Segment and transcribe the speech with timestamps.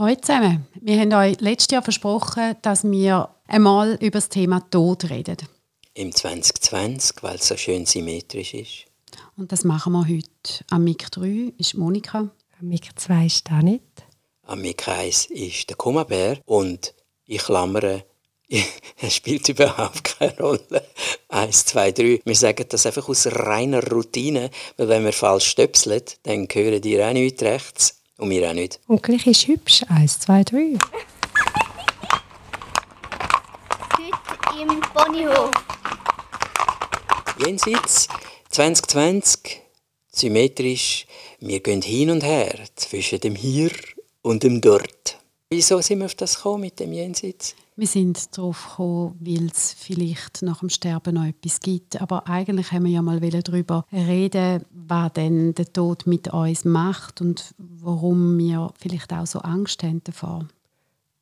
[0.00, 0.64] Hallo zusammen.
[0.80, 5.38] Wir haben euch letztes Jahr versprochen, dass wir einmal über das Thema Tod reden.
[5.92, 8.84] Im 2020, weil es so schön symmetrisch ist.
[9.36, 10.64] Und das machen wir heute.
[10.70, 12.30] Am Mic 3 ist Monika.
[12.60, 13.82] Am Mic 2 ist Danit.
[14.42, 16.38] Am Mic 1 ist der Kummerbär.
[16.44, 16.94] Und
[17.24, 18.04] ich klammere,
[19.00, 20.86] es spielt überhaupt keine Rolle.
[21.28, 22.20] Eins, zwei, drei.
[22.24, 27.02] Wir sagen das einfach aus reiner Routine, weil wenn wir falsch stöpselt, dann hören die
[27.02, 28.78] auch nicht rechts und wir auch nicht.
[28.86, 29.82] Und gleich ist hübsch.
[29.88, 30.76] Eins, zwei, drei.
[33.96, 35.50] Heute im Ponyhof.
[37.38, 38.08] Jenseits
[38.50, 39.62] 2020,
[40.10, 41.06] symmetrisch,
[41.38, 43.70] wir gehen hin und her zwischen dem Hier
[44.22, 45.18] und dem Dort.
[45.50, 47.54] Wieso sind wir auf das gekommen mit dem Jenseits?
[47.78, 52.00] Wir sind darauf gekommen, weil es vielleicht nach dem Sterben noch etwas gibt.
[52.02, 57.20] Aber eigentlich haben wir ja mal darüber reden, was denn der Tod mit uns macht
[57.20, 60.48] und warum wir vielleicht auch so Angst haben davor.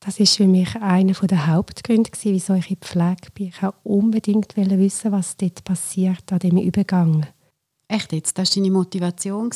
[0.01, 3.49] Das ist für mich einer der Hauptgründe, wieso ich in die Pflege bin.
[3.49, 7.27] Ich wollte unbedingt wissen, was dort passiert an dem Übergang.
[7.87, 8.38] Echt jetzt?
[8.38, 9.51] Das war deine Motivation,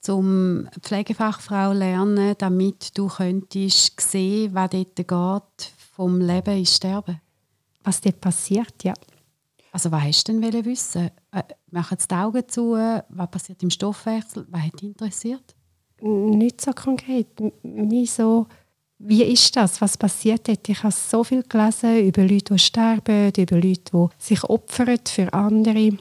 [0.00, 7.20] zum Pflegefachfrau lernen, damit du könntest sehen, was dort geht vom Leben ins Sterben?
[7.84, 8.94] Was dort passiert, ja.
[9.72, 11.10] Also was hast du denn wissen?
[11.30, 12.72] Äh, machen die Augen zu?
[12.72, 14.46] Was passiert im Stoffwechsel?
[14.50, 15.54] Was hat dich interessiert?
[16.00, 17.28] Nicht so konkret.
[17.62, 18.46] Wie so,
[18.98, 19.80] wie ist das?
[19.80, 20.68] Was passiert dort?
[20.68, 25.32] Ich habe so viel gelesen über Leute, die sterben, über Leute, die sich opfern für
[25.32, 25.96] andere.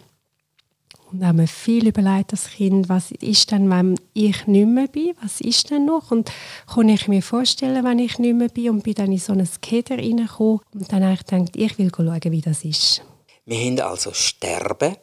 [1.11, 5.13] Und haben mir viel überlegt als Kind, was ist denn, wenn ich nicht mehr bin?
[5.21, 6.11] Was ist denn noch?
[6.11, 6.31] Und
[6.73, 8.69] kann ich mir vorstellen, wenn ich nicht mehr bin?
[8.69, 11.91] Und bin dann in so einen Skater reingekommen und dann habe ich gedacht, ich will
[11.93, 13.01] schauen, wie das ist.
[13.45, 14.95] Wir haben also Sterben.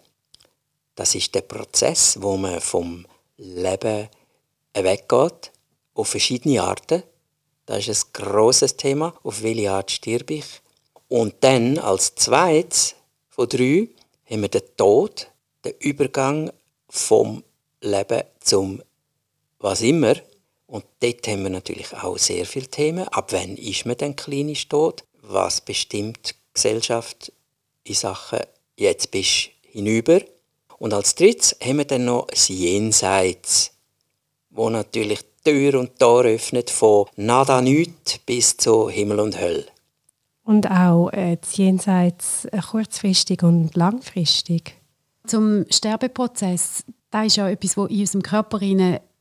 [0.95, 4.09] Das ist der Prozess, wo man vom Leben
[4.75, 5.53] weggeht,
[5.95, 7.03] auf verschiedene Arten.
[7.67, 9.15] Das ist ein grosses Thema.
[9.23, 10.47] Auf welche Art stirb ich?
[11.09, 12.95] Und dann als zweites
[13.29, 13.89] von drei
[14.29, 15.29] haben wir den Tod
[15.65, 16.51] der Übergang
[16.89, 17.45] vom
[17.81, 18.83] Leben zum
[19.59, 20.15] was immer.
[20.67, 23.09] Und dort haben wir natürlich auch sehr viele Themen.
[23.09, 25.05] Ab wann ist man denn klinisch tot?
[25.23, 27.33] Was bestimmt Gesellschaft
[27.85, 28.41] in Sachen
[28.77, 30.21] «Jetzt bist du hinüber».
[30.79, 33.73] Und als drittes haben wir dann noch das Jenseits,
[34.51, 39.67] wo natürlich Tür und Tor öffnet von nada nichts bis zu Himmel und Hölle.
[40.45, 44.78] Und auch äh, das Jenseits äh, kurzfristig und langfristig.
[45.29, 48.61] Zum Sterbeprozess, da ist ja etwas, wo in unserem Körper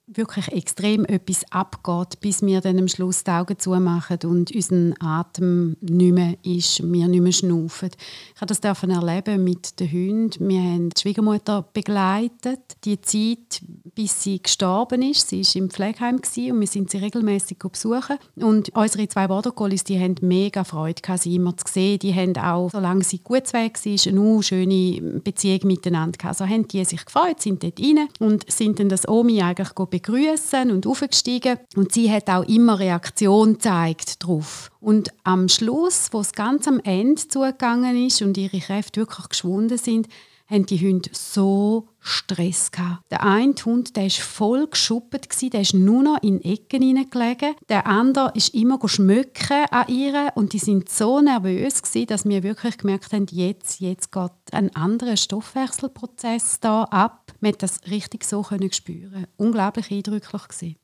[0.08, 5.76] wirklich extrem etwas abgeht, bis wir dann am Schluss die Augen zumachen und unseren Atem
[5.82, 7.90] nicht mehr ist, wir nicht mehr schnaufen.
[8.34, 10.50] Ich habe das erleben mit den Hunden.
[10.50, 13.62] Wir haben die Schwiegermutter begleitet, die Zeit,
[13.96, 15.28] bis sie gestorben ist.
[15.28, 18.18] Sie war im Pflegeheim und wir sind sie regelmäßig besuchen.
[18.36, 22.00] Und unsere zwei Border Collies, die haben mega Freude gehabt, sie immer zu sehen.
[22.00, 26.40] Die haben auch, solange sie gut weg war, eine schöne Beziehung miteinander gehabt.
[26.40, 30.72] Also haben die sich gefreut, sind dort rein und sind dann das Omi eigentlich begrüßen
[30.72, 31.58] und aufgestiegen.
[31.76, 34.72] Und sie hat auch immer Reaktion gezeigt darauf.
[34.80, 39.78] Und am Schluss, wo es ganz am Ende zugegangen ist und ihre Kräfte wirklich geschwunden
[39.78, 40.08] sind,
[40.50, 43.04] haben die Hunde so Stress gehabt.
[43.12, 47.56] Der eine Hund, der ist voll geschuppt der ist nur noch in Ecken hineingelegen.
[47.70, 52.78] Der andere ist immer schmücken an ihr und die sind so nervös dass wir wirklich
[52.78, 57.34] gemerkt haben, jetzt, jetzt geht ein anderer Stoffwechselprozess da ab.
[57.42, 59.28] Wir haben das richtig so können spüren.
[59.38, 60.76] Unglaublich eindrücklich gewesen.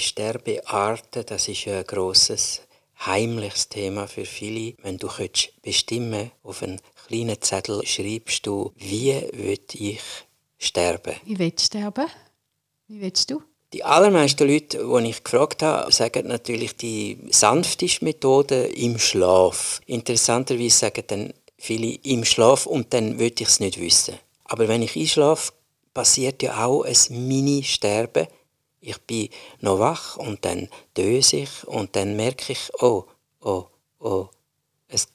[0.00, 2.62] Die Sterbearten, das ist ein grosses,
[3.04, 4.74] heimliches Thema für viele.
[4.82, 5.08] Wenn du
[5.62, 10.00] bestimmen auf einen kleinen Zettel schreibst du, wie will ich
[10.58, 11.16] sterben?
[11.24, 12.06] Wie willst du sterben?
[12.88, 13.42] Wie willst du?
[13.74, 19.80] Die allermeisten Leute, die ich gefragt habe, sagen natürlich die sanfteste Methode im Schlaf.
[19.86, 24.18] Interessanterweise sagen dann viele im Schlaf und dann will ich es nicht wissen.
[24.44, 25.52] Aber wenn ich einschlafe,
[25.92, 26.96] passiert ja auch ein
[27.28, 28.26] Mini-Sterben
[28.80, 29.28] ich bin
[29.60, 33.04] noch wach und dann döse ich und dann merke ich, oh,
[33.40, 33.64] oh,
[33.98, 34.28] oh,
[34.88, 35.08] es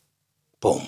[0.59, 0.88] bumm,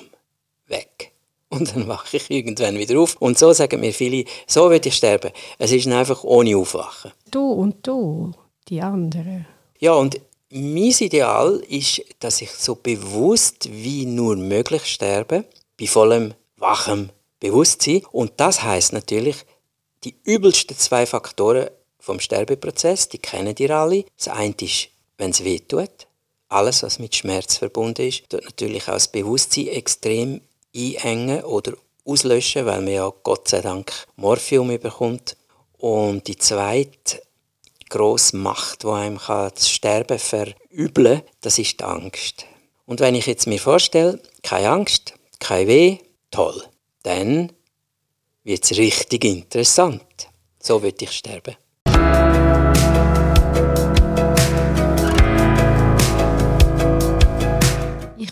[0.68, 1.12] weg.
[1.50, 3.16] Und dann wache ich irgendwann wieder auf.
[3.22, 5.32] Und so sagen mir viele, so will ich sterben.
[5.58, 7.14] Es ist einfach ohne Aufwachen.
[7.32, 8.34] Du und du,
[8.68, 9.48] die anderen.
[9.80, 10.20] Ja, und
[10.50, 15.46] mein Ideal ist, dass ich so bewusst wie nur möglich sterbe,
[15.80, 18.02] bei vollem wachem Bewusstsein.
[18.12, 19.46] Und das heißt natürlich,
[20.04, 21.70] die übelsten zwei Faktoren
[22.08, 24.06] vom Sterbeprozess, die kennen ihr alle.
[24.18, 26.08] Das eine ist, wenn es weh tut.
[26.48, 30.42] Alles, was mit Schmerz verbunden ist, tut natürlich auch das Bewusstsein extrem
[30.74, 31.74] einengen oder
[32.06, 35.36] auslöschen, weil man ja Gott sei Dank Morphium bekommt.
[35.78, 37.22] Und die zweite
[37.90, 42.46] grosse Macht, die einem das Sterben verübeln kann, das ist die Angst.
[42.86, 45.98] Und wenn ich jetzt mir vorstelle, keine Angst, kein Weh,
[46.32, 46.64] toll,
[47.04, 47.52] dann
[48.46, 50.30] wird es richtig interessant.
[50.60, 51.58] So würde ich sterben.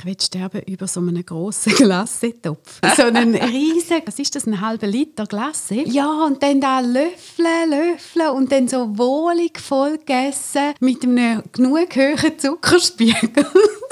[0.06, 2.80] Ich will sterben über so einen grossen Glassetopf.
[2.96, 5.81] So einen riesen, was ist das, ein halber Liter Glasse?
[5.88, 11.96] Ja, und dann da löffeln, löffeln und dann so wohlig voll gegessen mit einem genug
[11.96, 13.48] hohen Zuckerspiegel.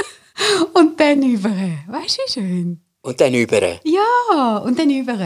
[0.74, 1.50] und dann über.
[1.50, 2.82] Weißt du, wie schön?
[3.02, 3.80] Und dann über.
[3.84, 5.18] Ja, und dann über.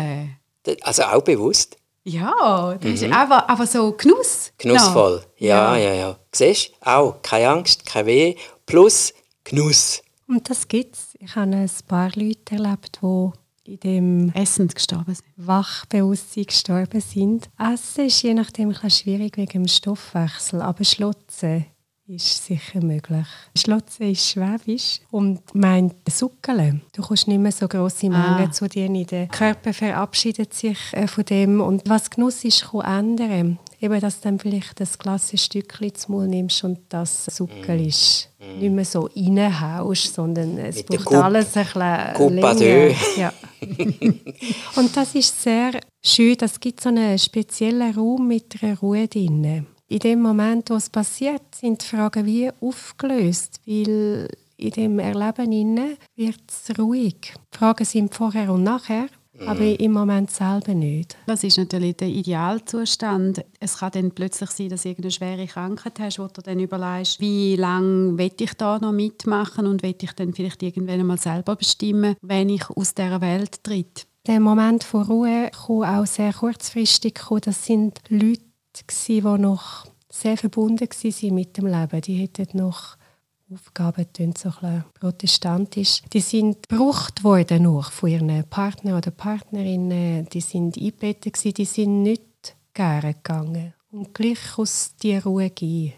[0.84, 1.76] Also auch bewusst?
[2.06, 4.54] Ja, das ist aber, aber so Genuss.
[4.58, 5.22] Genussvoll.
[5.36, 5.94] Ja, ja, ja.
[5.96, 6.20] ja.
[6.32, 6.90] Siehst du?
[6.90, 8.36] Auch keine Angst, kein Weh,
[8.66, 9.14] plus
[9.44, 10.02] Genuss.
[10.28, 11.16] Und das gibt es.
[11.20, 13.32] Ich habe ein paar Leute erlebt, die
[13.72, 15.26] in dem Essen gestorben sind.
[15.38, 17.50] Wachbewusstsein gestorben sind.
[17.60, 21.66] Essen ist je nachdem ein schwierig wegen dem Stoffwechsel, aber Schlotzen
[22.08, 23.28] ist sicher möglich.
[23.58, 26.80] Schlotzen ist Schwäbisch und meint Suckele.
[26.94, 28.52] Du kommst nicht mehr so grosse Mengen Ah.
[28.52, 29.06] zu dir rein.
[29.08, 33.60] Der Körper verabschiedet sich äh, von dem und was Genuss ist, kann ändern.
[33.80, 38.30] Eben, dass du dann vielleicht das ein Stückchen zum Mund nimmst und das Suckel ist.
[38.60, 42.96] Nicht mehr so reinhaust, sondern es Mit braucht alles ein bisschen.
[43.18, 43.34] Ja.
[44.76, 46.38] Und das ist sehr schön.
[46.40, 49.66] Es gibt so einen speziellen Raum mit einer Ruhe drin.
[49.90, 54.28] In dem Moment, wo es passiert, sind die Fragen wie aufgelöst, weil
[54.58, 57.34] in dem Erleben inne wird es ruhig.
[57.54, 59.08] Die Fragen sind vorher und nachher,
[59.46, 61.18] aber im Moment selber nicht.
[61.26, 63.44] Das ist natürlich der Idealzustand.
[63.60, 67.20] Es kann dann plötzlich sein, dass du irgendeine schwere Krankheit hast, wo du dann überlegst,
[67.20, 71.56] wie lange will ich da noch mitmachen und will ich dann vielleicht irgendwann einmal selber
[71.56, 74.08] bestimmen, wenn ich aus dieser Welt tritt.
[74.26, 77.20] Der Moment von Ruhe kam auch sehr kurzfristig.
[77.42, 78.42] Das sind Leute,
[79.08, 82.02] die noch sehr verbunden waren mit dem Leben.
[82.02, 82.97] Die hätten noch
[83.54, 86.02] Aufgaben, klingt so ein protestantisch.
[86.12, 90.28] Die sind gebraucht worden nur von ihren Partnern oder Partnerinnen.
[90.28, 93.74] Die sind eingebettet, gewesen, die sind nicht gerne gegangen.
[93.90, 95.94] Und gleich aus die Ruhe gehen.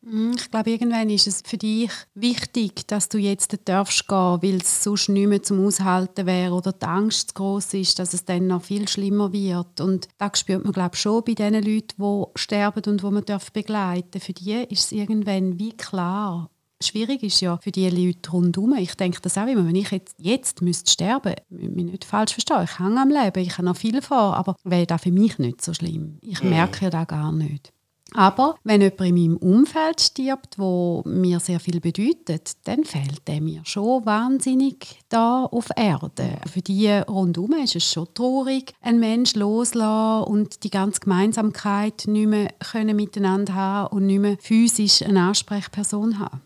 [0.00, 4.56] Mm, Ich glaube, irgendwann ist es für dich wichtig, dass du jetzt darfst gehen, weil
[4.56, 8.24] es sonst nicht mehr zum Aushalten wäre oder die Angst zu groß ist, dass es
[8.24, 9.82] dann noch viel schlimmer wird.
[9.82, 13.24] Und das spürt man, glaube ich, schon bei den Leuten, die sterben und die man
[13.26, 16.48] darf begleiten Für die ist es irgendwann wie klar.
[16.82, 18.74] Schwierig ist ja für die Leute rundherum.
[18.78, 22.32] Ich denke das auch immer, wenn ich jetzt, jetzt müsste sterben, müsste mich nicht falsch
[22.32, 25.38] verstehen, ich hänge am Leben, ich habe noch viel vor, aber wäre das für mich
[25.38, 26.18] nicht so schlimm.
[26.22, 27.72] Ich merke ja das gar nicht.
[28.12, 33.40] Aber wenn jemand in meinem Umfeld stirbt, wo mir sehr viel bedeutet, dann fehlt der
[33.40, 36.38] mir schon wahnsinnig da auf Erde.
[36.50, 42.26] Für die rundherum ist es schon traurig, einen Menschen loslassen und die ganze Gemeinsamkeit nicht
[42.26, 46.40] mehr können miteinander haben und nicht mehr physisch eine Ansprechperson haben.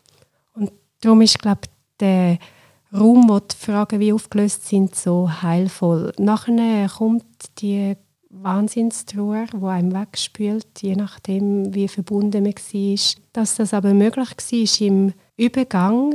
[0.54, 1.70] Und darum ist, glaube ich,
[2.00, 2.38] der
[2.92, 6.12] Raum, wo die Fragen wie aufgelöst sind, so heilvoll.
[6.18, 7.24] Nachher kommt
[7.58, 7.96] die
[8.30, 12.98] Wahnsinnstrauer, die einem wegspült, je nachdem, wie verbunden man war.
[13.32, 16.14] Dass das aber möglich war im Übergang,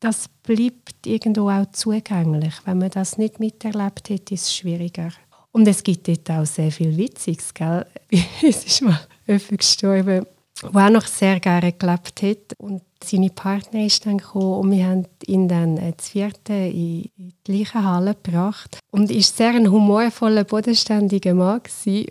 [0.00, 2.54] das bleibt irgendwo auch zugänglich.
[2.64, 5.10] Wenn man das nicht miterlebt hat, ist es schwieriger.
[5.52, 7.54] Und es gibt dort auch sehr viel Witziges.
[7.54, 7.86] Gell?
[8.42, 10.26] es ist mal jemand gestorben,
[10.62, 12.58] der auch noch sehr gerne gelebt hat.
[12.58, 17.10] Und seine Partner ist dann gekommen und wir haben ihn dann äh, zu vierten in,
[17.16, 18.78] in die gleiche Halle gebracht.
[18.90, 21.62] Und er war sehr ein humorvoller, bodenständiger Mann.
[21.62, 22.06] Gewesen.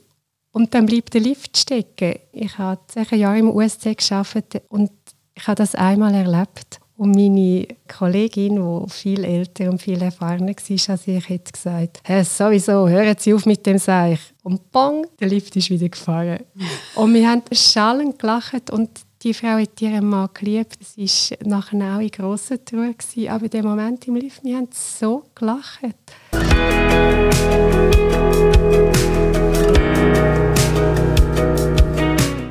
[0.51, 2.19] Und dann blieb der Lift stecken.
[2.31, 4.91] Ich habe zehn Jahre im USC gearbeitet und
[5.33, 6.79] ich habe das einmal erlebt.
[6.95, 12.23] Und meine Kollegin, die viel älter und viel erfahrener war als ich, hat gesagt, hey,
[12.23, 14.19] sowieso, hören Sie auf mit dem Seich.
[14.43, 16.39] Und bang, der Lift ist wieder gefahren.
[16.95, 18.89] und wir haben schallend gelacht und
[19.23, 20.77] die Frau hat ihren Mann geliebt.
[20.81, 22.93] Es war nachher auch in grosser Trauer.
[23.29, 25.79] Aber in dem Moment im Lift, wir haben so gelacht.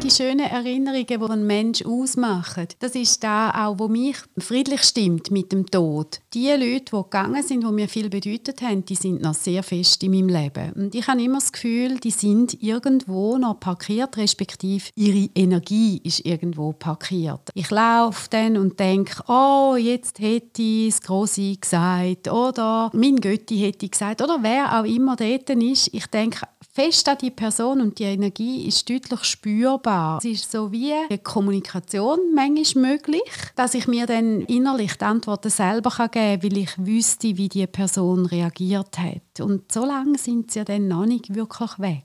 [0.02, 5.30] Die schönen Erinnerungen, die einen Mensch ausmachen, das ist da auch, wo mich friedlich stimmt
[5.30, 6.20] mit dem Tod.
[6.34, 10.02] Die Leute, die gegangen sind, die mir viel bedeutet haben, die sind noch sehr fest
[10.02, 10.72] in meinem Leben.
[10.72, 16.26] Und ich habe immer das Gefühl, die sind irgendwo noch parkiert, respektive ihre Energie ist
[16.26, 17.50] irgendwo parkiert.
[17.54, 23.58] Ich laufe dann und denke, oh, jetzt hätte ich das Grosse gesagt oder mein Götti
[23.58, 25.94] hätte gesagt oder wer auch immer dort ist.
[25.94, 26.40] Ich denke,
[26.72, 29.91] fest an die Person und die Energie ist deutlich spürbar.
[30.18, 33.22] Es ist so wie eine Kommunikation manchmal möglich,
[33.56, 37.66] dass ich mir dann innerlich die Antworten selber geben kann, weil ich wüsste, wie die
[37.66, 39.40] Person reagiert hat.
[39.40, 42.04] Und so lange sind sie ja dann noch nicht wirklich weg.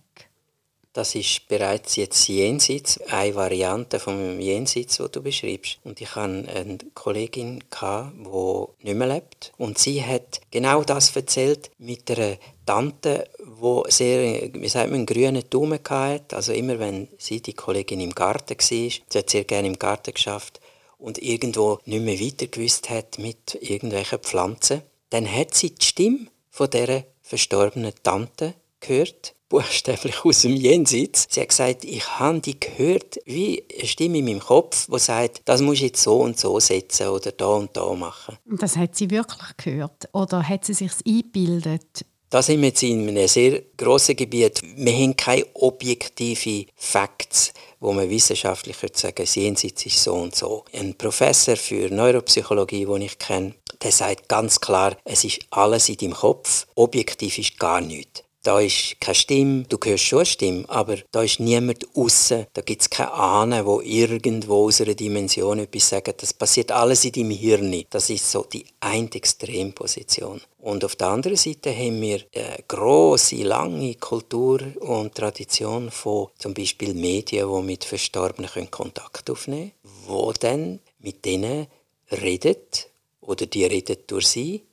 [0.98, 5.78] Das ist bereits jetzt Jenseits, eine Variante vom Jenseits, wo du beschreibst.
[5.84, 9.54] Und ich hatte eine Kollegin, die nicht mehr lebt.
[9.58, 15.06] Und sie hat genau das erzählt mit einer Tante, die sehr, wie sagt man, einen
[15.08, 16.36] grünen Daumen hatte.
[16.36, 20.14] Also immer, wenn sie, die Kollegin, im Garten war, sie hat sehr gerne im Garten
[20.14, 20.60] geschafft
[21.00, 26.28] und irgendwo nicht mehr weiter gewusst hat mit irgendwelchen Pflanzen, dann hat sie die Stimme
[26.52, 31.28] von dieser verstorbenen Tante gehört buchstäblich aus dem Jenseits.
[31.30, 35.42] Sie hat gesagt, ich habe die gehört, wie eine Stimme in meinem Kopf, die sagt,
[35.46, 38.38] das muss ich jetzt so und so setzen oder da und da machen.
[38.46, 40.10] Und das hat sie wirklich gehört?
[40.12, 42.06] Oder hat sie sich eingebildet?
[42.30, 44.62] Da sind wir jetzt in einem sehr grossen Gebiet.
[44.76, 50.66] Wir haben keine objektiven Facts, wo man wissenschaftlich sagen das Jenseits ist so und so.
[50.74, 55.96] Ein Professor für Neuropsychologie, den ich kenne, der sagt ganz klar, es ist alles in
[55.96, 58.27] deinem Kopf, objektiv ist gar nichts.
[58.48, 62.46] Da ist keine Stimme, du hörst schon eine Stimme, aber da ist niemand außen.
[62.54, 66.14] Da gibt es keine Ahnen, wo irgendwo aus einer Dimension etwas sagen.
[66.16, 67.84] Das passiert alles in deinem Hirn.
[67.90, 70.40] Das ist so die eine Extremposition.
[70.60, 76.54] Und auf der anderen Seite haben wir eine grosse, lange Kultur und Tradition von zum
[76.54, 81.68] Beispiel Medien, die mit Verstorbenen Kontakt aufnehmen können, wo dann mit denen
[82.10, 82.88] redet
[83.20, 84.64] oder die redet durch sie.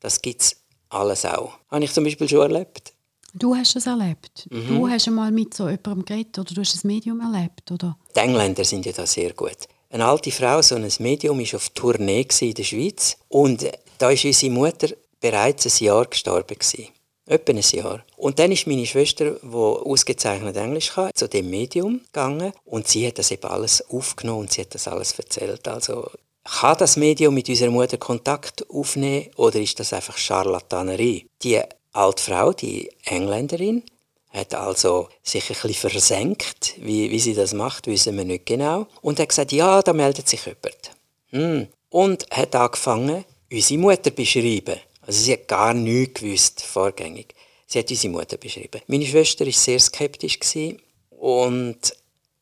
[0.00, 0.56] Das gibt es
[0.90, 1.54] alles auch.
[1.70, 2.92] Habe ich zum Beispiel schon erlebt.
[3.38, 4.46] Du hast es erlebt.
[4.50, 4.68] Mhm.
[4.68, 7.96] Du hast einmal mit so jemandem geredet oder du hast ein Medium erlebt, oder?
[8.14, 9.68] Die Engländer sind ja da sehr gut.
[9.90, 13.66] Eine alte Frau, so ein Medium, war auf Tournee in der Schweiz und
[13.98, 14.88] da ist unsere Mutter
[15.20, 16.88] bereits ein Jahr gestorben gewesen.
[17.26, 18.04] Etwa ein Jahr.
[18.16, 23.06] Und dann ist meine Schwester, die ausgezeichnet Englisch kann, zu dem Medium gegangen und sie
[23.06, 25.66] hat das eben alles aufgenommen und sie hat das alles erzählt.
[25.68, 26.08] Also
[26.44, 31.26] kann das Medium mit unserer Mutter Kontakt aufnehmen oder ist das einfach Charlatanerie?
[31.42, 31.60] Die
[31.96, 33.82] alte Frau, die Engländerin,
[34.30, 36.74] hat also sich ein bisschen versenkt.
[36.78, 38.86] Wie, wie sie das macht, wissen wir nicht genau.
[39.00, 40.90] Und hat gesagt, ja, da meldet sich jemand.
[41.30, 41.68] Hm.
[41.88, 44.76] Und hat angefangen, unsere Mutter zu beschreiben.
[45.06, 47.34] Also sie hat gar nichts gewusst, vorgängig.
[47.66, 48.82] Sie hat unsere Mutter beschrieben.
[48.86, 50.38] Meine Schwester war sehr skeptisch
[51.10, 51.78] und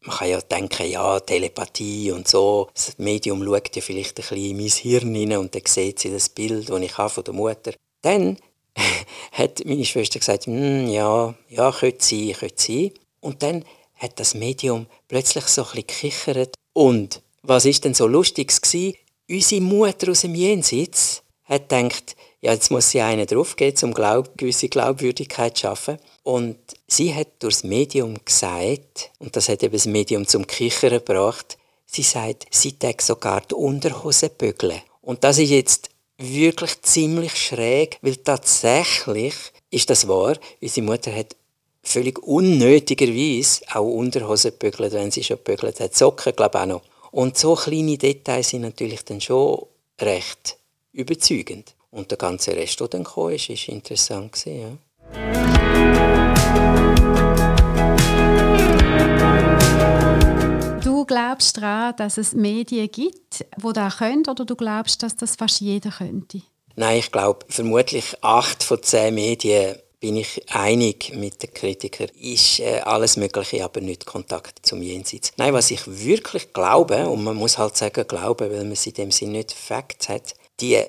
[0.00, 2.68] man kann ja denken, ja, Telepathie und so.
[2.74, 6.10] Das Medium schaut ja vielleicht ein bisschen in mein Hirn hinein und dann sieht sie
[6.10, 7.72] das Bild, das ich habe von der Mutter.
[8.02, 8.36] Dann
[9.32, 12.90] hat meine Schwester gesagt, hm, ja, ja, könnte sein, könnte sein.
[13.20, 13.64] Und dann
[13.96, 16.54] hat das Medium plötzlich so ein gekichert.
[16.72, 18.96] Und was ist denn so Lustiges gewesen?
[19.28, 24.36] Unsere Mutter aus dem Jenseits hat gedacht, ja, jetzt muss sie einen draufgehen, um Glaub,
[24.36, 25.98] gewisse Glaubwürdigkeit zu schaffen.
[26.22, 31.56] Und sie hat durchs Medium gesagt, und das hat eben das Medium zum Kichern gebracht,
[31.86, 34.82] sie sagt, sie trägt sogar die Unterhose bügeln.
[35.00, 39.34] Und das ist jetzt wirklich ziemlich schräg, weil tatsächlich
[39.70, 40.36] ist das wahr.
[40.60, 41.36] Unsere Mutter hat
[41.82, 45.94] völlig unnötigerweise auch Unterhosen gebügelt, wenn sie schon gebügelt hat.
[45.94, 46.82] Socken, glaube ich, auch noch.
[47.10, 49.66] Und so kleine Details sind natürlich dann schon
[50.00, 50.56] recht
[50.92, 51.74] überzeugend.
[51.90, 54.76] Und der ganze Rest, der dann kam, ist, ist interessant ja.
[61.04, 65.36] Du glaubst daran, dass es Medien gibt, die das können, oder du glaubst, dass das
[65.36, 66.40] fast jeder könnte?
[66.76, 72.60] Nein, ich glaube, vermutlich acht von zehn Medien bin ich einig mit den Kritikern, ist
[72.60, 75.32] äh, alles Mögliche, aber nicht Kontakt zum Jenseits.
[75.36, 78.94] Nein, was ich wirklich glaube, und man muss halt sagen glauben, weil man es in
[78.94, 80.82] dem Sinne nicht Facts hat, die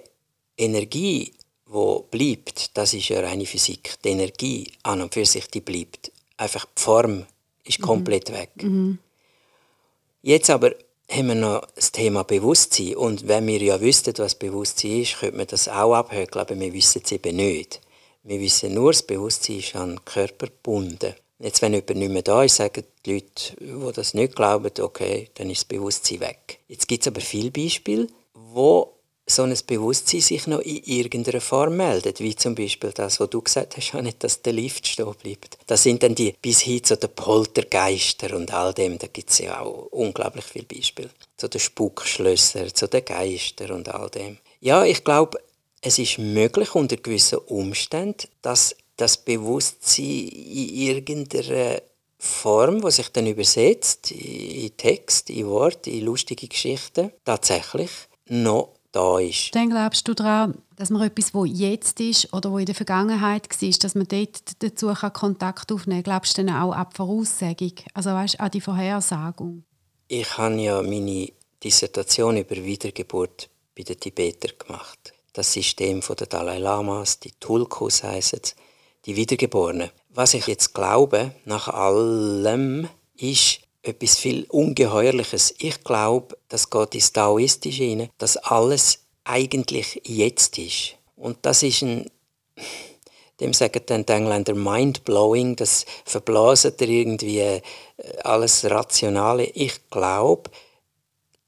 [0.58, 1.34] Energie,
[1.68, 3.96] die bleibt, das ist ja reine Physik.
[4.06, 6.10] Die Energie an und für sich, die bleibt.
[6.38, 7.26] Einfach die Form
[7.66, 8.34] ist komplett mhm.
[8.34, 8.52] weg.
[8.64, 9.00] Mhm.
[10.28, 10.72] Jetzt aber
[11.08, 12.96] haben wir noch das Thema Bewusstsein.
[12.96, 16.74] Und wenn wir ja wüssten, was Bewusstsein ist, könnte man das auch abhökeln, aber wir
[16.74, 17.80] wissen es eben nicht.
[18.24, 21.14] Wir wissen nur, das Bewusstsein ist an den Körper gebunden.
[21.38, 25.30] Jetzt, wenn jemand nicht mehr da ist, sagen die Leute, die das nicht glauben, okay,
[25.36, 26.58] dann ist das Bewusstsein weg.
[26.68, 28.95] Jetzt gibt es aber viele Beispiele, wo
[29.28, 33.42] so ein Bewusstsein sich noch in irgendeiner Form meldet, wie zum Beispiel das, was du
[33.42, 35.58] gesagt hast, nicht, dass der Lift stehen bleibt.
[35.66, 39.40] Das sind dann die bis hin zu den Poltergeister und all dem, da gibt es
[39.40, 41.10] ja auch unglaublich viele Beispiele.
[41.38, 44.38] Zu den Spukschlössern, zu den Geistern und all dem.
[44.60, 45.40] Ja, ich glaube,
[45.82, 51.82] es ist möglich unter gewissen Umständen, dass das Bewusstsein in irgendeiner
[52.18, 57.92] Form, die sich dann übersetzt, in Text, in Wort, in lustige Geschichten, tatsächlich
[58.28, 59.54] noch da ist.
[59.54, 63.50] Dann glaubst du daran, dass man etwas, wo jetzt ist oder wo in der Vergangenheit
[63.50, 66.14] war, dass man dort dazu Kontakt aufnehmen kann?
[66.14, 69.64] Glaubst du dann auch an die Voraussagung, also weißt, an die Vorhersagung?
[70.08, 71.30] Ich habe ja meine
[71.64, 75.14] Dissertation über Wiedergeburt bei den Tibetern gemacht.
[75.34, 78.40] Das System der Dalai Lamas, die Tulkus heißen
[79.06, 79.90] die Wiedergeborenen.
[80.10, 82.88] Was ich jetzt glaube, nach allem,
[83.18, 85.56] ist etwas viel Ungeheuerliches.
[85.60, 90.96] Ich glaube, das geht ins Taoistische hinein, dass alles eigentlich jetzt ist.
[91.16, 92.10] Und das ist ein,
[93.40, 97.62] dem sagen dann die Engländer mind-blowing, das verblasen er irgendwie äh,
[98.24, 99.46] alles Rationale.
[99.46, 100.50] Ich glaube,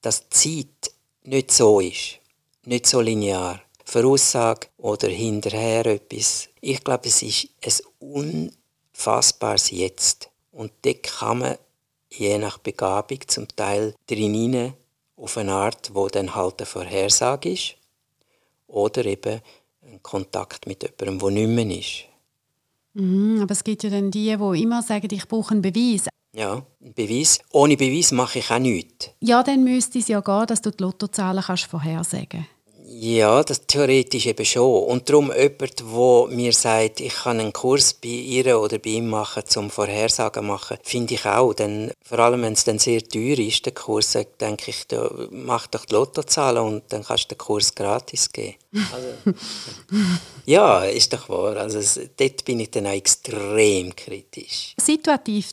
[0.01, 0.91] dass Zeit
[1.23, 2.19] nicht so ist,
[2.65, 3.61] nicht so linear.
[3.85, 6.49] Voraussage oder hinterher etwas.
[6.59, 8.51] Ich glaube, es ist ein
[8.93, 10.29] unfassbares Jetzt.
[10.51, 11.57] Und dort kann man
[12.17, 14.73] je nach Begabung zum Teil drin
[15.15, 17.75] auf eine Art, wo dann halt eine Vorhersage ist
[18.67, 19.41] oder eben
[19.81, 22.17] ein Kontakt mit jemandem, der nicht mehr ist.
[22.93, 26.07] Mhm, aber es gibt ja dann die, die immer sagen, ich brauche einen Beweis.
[26.35, 27.39] Ja, ein Beweis.
[27.51, 29.11] Ohne Beweis mache ich auch nichts.
[29.21, 32.56] Ja, dann müsste es ja gehen, dass du die Lottozahlen kannst vorhersagen kannst.
[32.99, 34.85] Ja, das theoretisch eben schon.
[34.85, 39.09] Und darum jemand, der mir sagt, ich kann einen Kurs bei ihr oder bei ihm
[39.09, 41.53] machen, zum Vorhersagen machen, finde ich auch.
[41.53, 45.67] Denn, vor allem, wenn es dann sehr teuer ist, der Kurs, denke ich, da, mach
[45.67, 48.55] doch die Lottozahlen und dann kannst du den Kurs gratis geben.
[48.73, 49.37] Also,
[50.45, 51.57] ja, ist doch wahr.
[51.57, 54.73] Also, dort bin ich dann auch extrem kritisch.
[54.81, 55.51] Situativ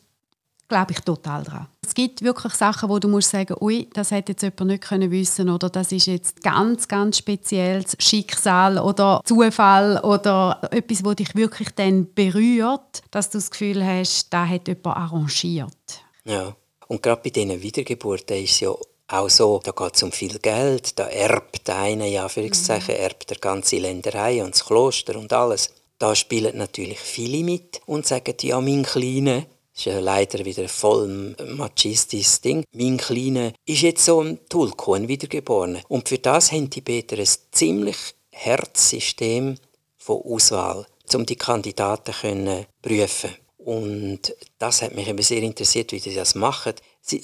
[0.69, 1.67] glaube ich total dran.
[1.87, 5.11] Es gibt wirklich Sachen, wo du musst sagen, ui, das hätte jetzt jemand nicht können
[5.11, 11.35] wissen oder das ist jetzt ganz, ganz spezielles Schicksal oder Zufall oder etwas, wo dich
[11.35, 16.03] wirklich dann berührt, dass du das Gefühl hast, da hat jemand arrangiert.
[16.25, 16.57] Ja,
[16.89, 18.71] und gerade bei diesen Wiedergeburten ist es ja
[19.09, 23.01] auch so, da geht es um viel Geld, da erbt einer, ja, Anführungszeichen, mhm.
[23.01, 25.71] erbt der ganze Länderei und das Kloster und alles.
[25.99, 29.45] Da spielen natürlich viele mit und sagen, ja, mein Kleiner,
[29.77, 32.65] ist ja leider wieder ein voll machistisches Ding.
[32.73, 35.81] Mein Kleiner ist jetzt so ein Tulkun wiedergeboren.
[35.89, 37.97] Und für das haben die Beter ein ziemlich
[38.31, 39.57] Herzsystem
[39.99, 43.31] von Auswahl, um die Kandidaten zu prüfen.
[43.59, 46.75] Und das hat mich eben sehr interessiert, wie die das machen.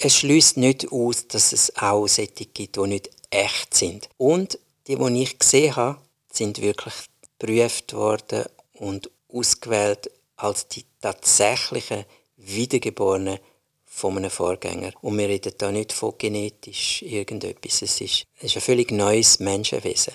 [0.01, 4.09] Es schließt nicht aus, dass es auch solche gibt, die nicht echt sind.
[4.17, 6.01] Und die, die ich gesehen habe,
[6.33, 6.95] sind wirklich
[7.39, 12.05] geprüft worden und ausgewählt als die tatsächlichen
[12.45, 13.39] Wiedergeborenen
[13.85, 14.93] von einem Vorgänger.
[15.03, 17.83] Und wir reden da nicht von genetisch irgendetwas.
[17.83, 20.15] Es ist, es ist ein völlig neues Menschenwesen.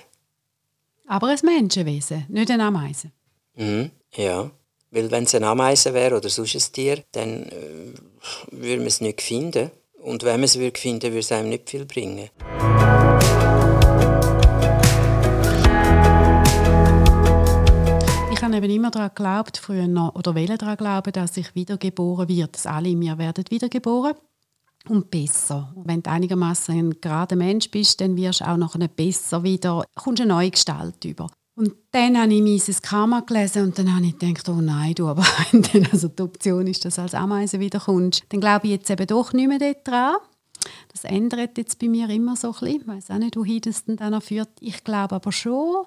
[1.07, 3.11] Aber ein Menschenwesen, nicht ein Ameisen.
[3.55, 4.49] Mhm, ja.
[4.91, 7.93] Weil wenn es ein Ameisen wäre oder sonst ein Tier, dann äh,
[8.51, 9.71] würde man es nicht finden.
[10.01, 12.29] Und wenn man es finden würde, würde es einem nicht viel bringen.
[18.55, 22.65] Eben immer daran geglaubt, früher noch, oder wollte daran glauben, dass ich wiedergeboren wird, dass
[22.65, 24.15] alle in mir werden wiedergeboren
[24.89, 25.73] und besser.
[25.83, 30.21] Wenn du einigermaßen ein gerader Mensch bist, dann wirst du auch noch besser wieder, kommst
[30.21, 31.29] eine neue Gestalt über.
[31.57, 35.07] Und dann habe ich Mises Karma gelesen und dann habe ich gedacht, oh nein, du,
[35.07, 38.89] aber wenn also die Option ist, dass du als Ameise wiederkommst, dann glaube ich jetzt
[38.89, 40.17] eben doch nicht mehr daran.
[40.91, 42.81] Das ändert jetzt bei mir immer so ein bisschen.
[42.81, 44.49] Ich weiß auch nicht, wohin das dann führt.
[44.59, 45.85] Ich glaube aber schon,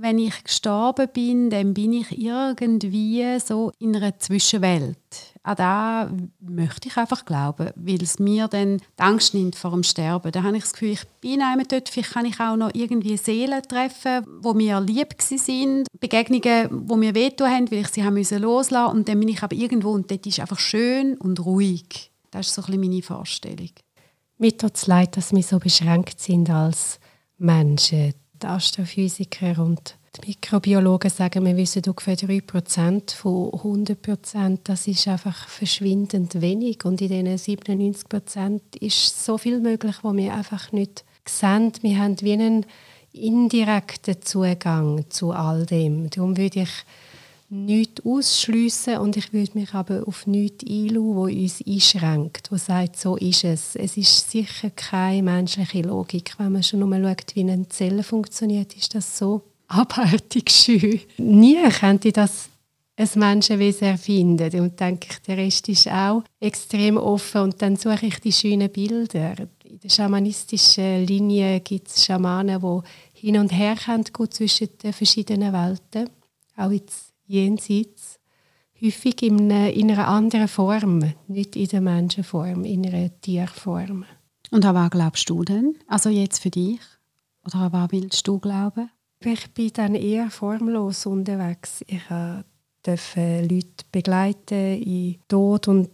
[0.00, 4.96] wenn ich gestorben bin, dann bin ich irgendwie so in einer Zwischenwelt.
[5.42, 6.10] An da
[6.40, 10.32] möchte ich einfach glauben, weil es mir dann die Angst nimmt vor dem Sterben.
[10.32, 13.16] Da habe ich das Gefühl, ich bin einmal dort, vielleicht kann ich auch noch irgendwie
[13.16, 18.14] Seelen treffen, wo mir lieb sind, Begegnungen, wo mir wehtun haben, weil ich sie haben
[18.14, 22.10] müssen loslassen und dann bin ich aber irgendwo und dort ist einfach schön und ruhig.
[22.30, 23.70] Das ist so ein meine Vorstellung.
[24.38, 26.98] Mir tut es leid, dass wir so beschränkt sind als
[27.36, 34.58] Menschen die Astrophysiker und die Mikrobiologen sagen, wir wissen ungefähr 3% von 100%.
[34.64, 36.84] Das ist einfach verschwindend wenig.
[36.84, 41.72] Und in diesen 97% ist so viel möglich, was wir einfach nicht sehen.
[41.82, 42.66] Wir haben wie einen
[43.12, 46.10] indirekten Zugang zu all dem.
[46.10, 46.70] Darum würde ich
[47.50, 52.96] nichts ausschliessen und ich würde mich aber auf nichts einlassen, wo uns einschränkt, wo sagt,
[52.96, 53.76] so ist es.
[53.76, 56.34] Es ist sicher keine menschliche Logik.
[56.38, 61.00] Wenn man schon nur schaut, wie eine Zelle funktioniert, ist das so abartig schön.
[61.18, 62.48] Nie könnte das
[62.96, 64.60] ein Menschenwesen erfinden.
[64.60, 67.42] Und denke ich, der Rest ist auch extrem offen.
[67.42, 69.34] Und dann suche ich die schönen Bilder.
[69.64, 75.52] In der schamanistischen Linie gibt es Schamanen, die hin und her können, zwischen den verschiedenen
[75.52, 76.10] Welten.
[76.56, 78.18] Auch jetzt jenseits,
[78.82, 84.04] häufig in einer, in einer anderen Form, nicht in der Menschenform, in einer Tierform.
[84.50, 85.76] Und an was glaubst du denn?
[85.86, 86.80] Also jetzt für dich?
[87.46, 88.90] Oder an was willst du glauben?
[89.22, 91.84] Ich bin dann eher formlos unterwegs.
[91.86, 92.02] Ich
[92.82, 95.90] durfte Leute begleiten in Tod und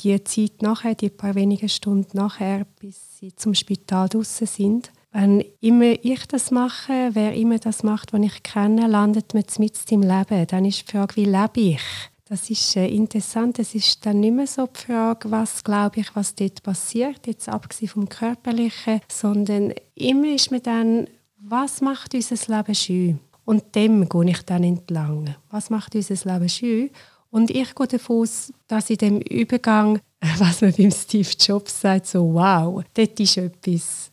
[0.00, 5.44] die Zeit nachher, die paar wenige Stunden nachher, bis sie zum Spital draußen sind, wenn
[5.60, 10.02] immer ich das mache, wer immer das macht, was ich kenne, landet man mit im
[10.02, 10.46] Leben.
[10.46, 11.82] Dann ist die Frage, wie lebe ich?
[12.24, 13.58] Das ist äh, interessant.
[13.58, 17.48] Es ist dann nicht mehr so die Frage, was glaube ich, was dort passiert, jetzt
[17.48, 23.18] abgesehen vom Körperlichen, sondern immer ist mir dann, was macht unser Leben schön?
[23.44, 25.34] Und dem gehe ich dann entlang.
[25.50, 26.90] Was macht unser Leben schön?
[27.28, 30.00] Und ich gehe davon aus, dass in dem Übergang,
[30.38, 34.11] was man beim Steve Jobs sagt, so wow, dort ist etwas.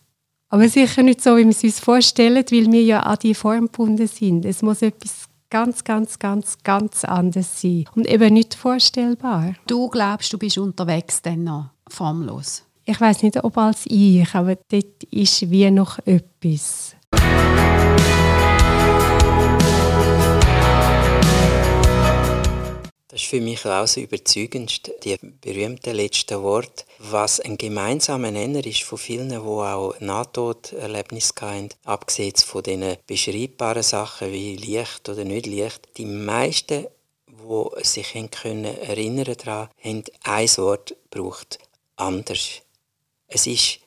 [0.49, 3.65] Aber sicher nicht so, wie wir es uns vorstellen, weil wir ja an die Form
[3.65, 4.45] gebunden sind.
[4.45, 9.53] Es muss etwas ganz, ganz, ganz, ganz anders sein und eben nicht vorstellbar.
[9.67, 12.63] Du glaubst, du bist unterwegs dann noch formlos?
[12.85, 16.95] Ich weiß nicht, ob als ich, aber dort ist wie noch etwas.
[23.29, 28.97] Für mich auch so überzeugendst, die berühmten letzten Worte, was ein gemeinsamer Nenner ist von
[28.97, 35.87] vielen, die auch Nahtoderlebnisse hatten, abgesehen von diesen beschreibbaren Sachen wie Licht oder nicht Licht.
[35.97, 36.87] Die meisten,
[37.27, 41.59] die sich können erinnern daran, haben ein Wort gebraucht.
[41.97, 42.63] Anders.
[43.27, 43.79] Es ist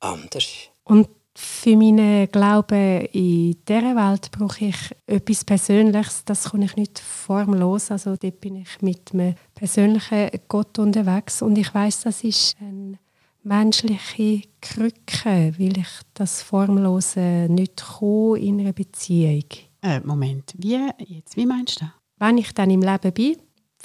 [0.00, 0.48] anders.
[0.84, 1.08] Und
[1.38, 6.24] für meinen Glauben in dieser Welt brauche ich etwas Persönliches.
[6.24, 7.90] Das kann ich nicht formlos.
[7.90, 11.42] Also dort bin ich mit einem persönlichen Gott unterwegs.
[11.42, 12.98] Und ich weiß, das ist eine
[13.42, 19.44] menschliche Krücke, weil ich das Formlose nicht kann in einer Beziehung.
[19.82, 21.94] Äh, Moment, wie, jetzt, wie meinst du das?
[22.18, 23.36] Wenn ich dann im Leben bin,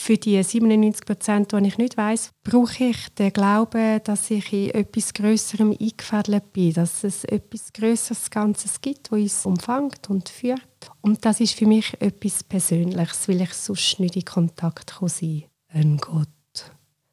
[0.02, 4.72] für die 97 Prozent, die ich nicht weiß, brauche ich den Glauben, dass ich in
[4.72, 10.62] etwas Größerem eingefädelt bin, dass es etwas Größeres Ganzes gibt, das uns umfängt und führt.
[11.02, 15.98] Und das ist für mich etwas Persönliches, weil ich sonst nicht in Kontakt sein kann.
[15.98, 16.28] Gott.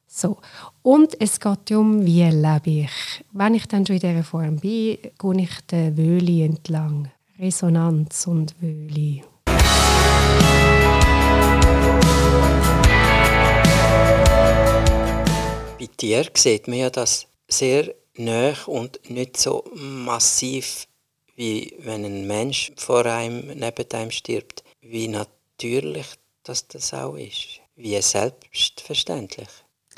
[0.07, 0.37] So.
[0.81, 3.23] Und es geht darum, wie lebe ich.
[3.31, 7.11] Wenn ich dann schon in dieser Form bin, gehe ich den Wöli entlang.
[7.37, 9.23] Resonanz und Wöli.
[15.79, 20.87] Bei dir sieht man ja das sehr nah und nicht so massiv,
[21.35, 24.63] wie wenn ein Mensch vor einem neben einem stirbt.
[24.81, 26.07] Wie natürlich
[26.43, 27.61] dass das auch ist.
[27.75, 29.47] Wie selbstverständlich.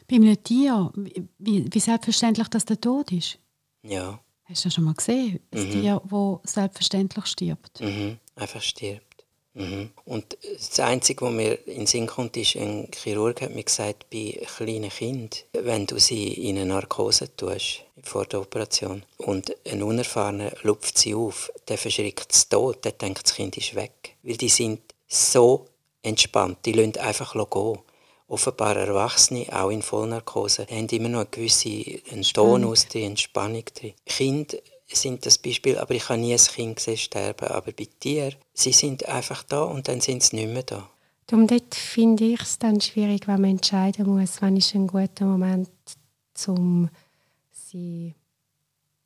[0.08, 3.40] Bei einem Tier, wie, wie selbstverständlich, dass der Tod ist?
[3.84, 4.20] Ja.
[4.44, 5.40] Hast du das schon mal gesehen?
[5.52, 5.72] Ein Mhm.
[5.72, 6.02] Tier,
[6.44, 7.80] das selbstverständlich stirbt.
[7.80, 8.20] Mhm.
[8.36, 9.11] Einfach stirbt.
[9.54, 9.90] Mhm.
[10.06, 14.10] Und das Einzige, was mir in den Sinn kommt, ist, ein Chirurg hat mir gesagt,
[14.10, 19.84] bei kleinen Kindern, wenn du sie in eine Narkose tust, vor der Operation, und ein
[19.84, 24.16] Unerfahrener lupft sie auf, der verschrickt es tot, der denkt, das Kind ist weg.
[24.24, 25.68] Weil die sind so
[26.02, 27.80] entspannt, die lassen einfach gehen.
[28.28, 33.94] Offenbar Erwachsene, auch in Vollnarkose, haben immer noch eine gewisse einen Tonus drin, Entspannung drin.
[34.06, 34.58] Kinder
[34.96, 37.48] sind das Beispiel, aber ich habe nie ein Kind gesehen sterben.
[37.48, 40.90] Aber bei dir, sie sind einfach da und dann sind sie nicht mehr da.
[41.28, 45.70] Darum finde ich es dann schwierig, wenn man entscheiden muss, wann ist ein guter Moment,
[46.48, 46.90] um
[47.52, 48.14] sie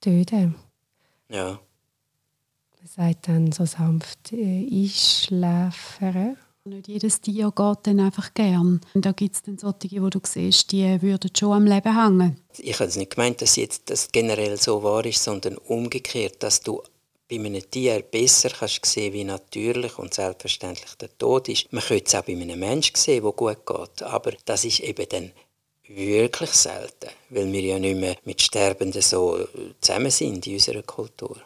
[0.02, 0.56] zu töten.
[1.30, 1.60] Ja,
[2.80, 6.38] Man sagt dann so sanft äh, einschläfern.
[6.68, 8.82] Nicht jedes Tier geht dann einfach gern.
[8.96, 12.42] Und da gibt es dann solche, wo du siehst, die würden schon am Leben hängen.
[12.58, 16.82] ich habe nicht gemeint, dass jetzt das generell so wahr ist, sondern umgekehrt, dass du
[17.30, 21.72] bei einem Tier besser kannst sehen, wie natürlich und selbstverständlich der Tod ist.
[21.72, 25.06] Man könnte es auch bei einem Menschen sehen, wo gut geht, aber das ist eben
[25.08, 25.32] dann
[25.88, 29.48] wirklich selten, weil wir ja nicht mehr mit Sterbenden so
[29.82, 31.38] zusammen sind in unserer Kultur.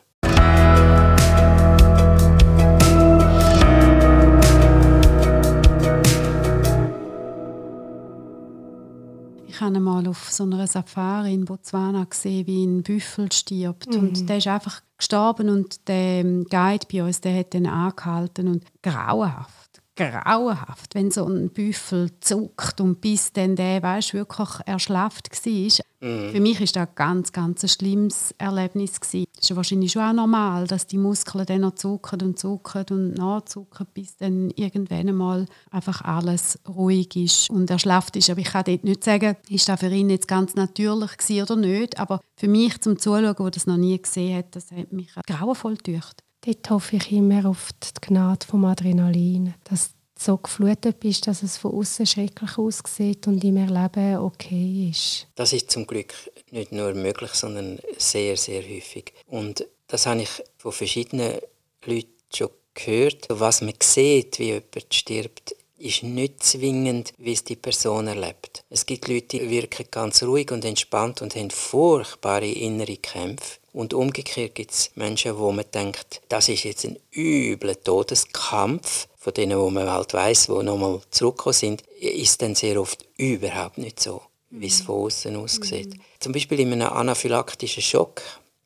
[9.60, 13.94] Ich habe einmal auf so einer Safari in Botswana gesehen, wie ein Büffel stirbt.
[13.94, 18.48] Und der ist einfach gestorben und der ähm, Guide bei uns, der hat den angehalten
[18.48, 25.30] und grauenhaft, grauenhaft, wenn so ein Büffel zuckt und bis dann der, weißt, wirklich erschlafft
[25.32, 25.86] war.
[26.02, 29.26] Für mich ist das ein ganz, ganz ein schlimmes Erlebnis gewesen.
[29.38, 33.14] Es ist wahrscheinlich schon auch normal, dass die Muskeln dann noch zucken und zucken und
[33.16, 38.30] nachzucken, bis dann irgendwann einmal einfach alles ruhig ist und erschlafft ist.
[38.30, 42.00] Aber ich kann dort nicht sagen, ist das für ihn jetzt ganz natürlich oder nicht.
[42.00, 45.76] Aber für mich zum Zuschauen, der das noch nie gesehen hat, das hat mich grauenvoll
[45.76, 46.24] getücht.
[46.42, 51.58] Dort hoffe ich immer auf die Gnade vom Adrenalin, dass so geflutet bist, dass es
[51.58, 55.28] von außen schrecklich aussieht und im Erleben okay ist.
[55.36, 56.14] Das ist zum Glück
[56.52, 59.14] nicht nur möglich, sondern sehr, sehr häufig.
[59.28, 61.40] Und das habe ich von verschiedenen
[61.86, 63.28] Leuten schon gehört.
[63.30, 68.66] Was man sieht, wie jemand stirbt, ist nicht zwingend, wie es die Person erlebt.
[68.70, 73.59] Es gibt Leute, die wirken ganz ruhig und entspannt und haben furchtbare innere Kämpfe.
[73.72, 79.34] Und umgekehrt gibt es Menschen, wo man denkt, das ist jetzt ein übler Todeskampf, von
[79.34, 84.00] denen, wo man halt weiss, die nochmal zurückgekommen sind, ist dann sehr oft überhaupt nicht
[84.00, 85.94] so, wie es von außen aussieht.
[85.94, 86.02] Mhm.
[86.20, 88.22] Zum Beispiel in einem anaphylaktischen Schock,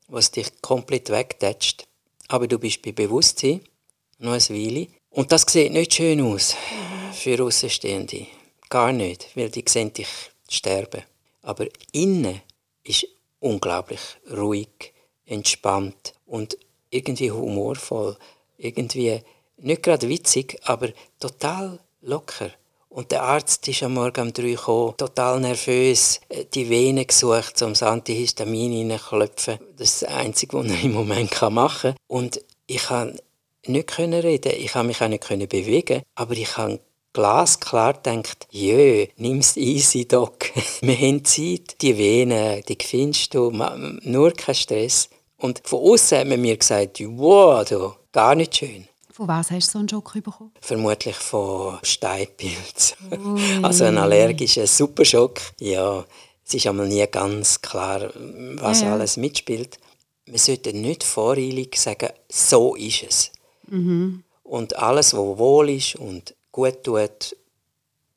[0.07, 1.85] was dich komplett wegtätscht,
[2.27, 3.61] aber du bist bei Bewusstsein,
[4.19, 6.55] noch eine Weile, und das sieht nicht schön aus
[7.13, 8.25] für Außenstehende.
[8.69, 10.07] Gar nicht, weil die sehen dich
[10.49, 11.03] sterben.
[11.43, 12.41] Aber innen
[12.83, 13.05] ist
[13.39, 13.99] unglaublich
[14.31, 14.92] ruhig,
[15.25, 16.57] entspannt und
[16.89, 18.17] irgendwie humorvoll.
[18.57, 19.21] Irgendwie
[19.57, 22.51] nicht gerade witzig, aber total locker.
[22.89, 27.59] Und der Arzt ist am Morgen um drei gekommen, total nervös, äh, die Vene gesucht,
[27.63, 29.57] um das Antihistamin reinzuklopfen.
[29.77, 31.95] Das ist das Einzige, was er im Moment machen kann.
[32.07, 33.19] Und ich kann
[33.65, 36.79] nicht reden, ich kann mich auch nicht bewegen, aber ich habe
[37.13, 40.51] glasklar gedacht, jö, nimm's easy, Doc.
[40.81, 45.09] Wir haben Zeit, die Venen, die findest du, nur kein Stress.
[45.43, 48.87] Und von außen hat man mir gesagt, wow, du, gar nicht schön.
[49.11, 50.53] Von was hast du so einen Schock bekommen?
[50.61, 52.95] Vermutlich von Steinpilz.
[53.61, 55.41] also ein allergischer Superschock.
[55.59, 56.05] Ja,
[56.45, 58.09] es ist einmal nie ganz klar,
[58.55, 58.93] was ja.
[58.93, 59.79] alles mitspielt.
[60.27, 63.31] Man sollte nicht voreilig sagen, so ist es.
[63.67, 64.23] Mhm.
[64.43, 67.35] Und alles, was wohl ist und gut tut,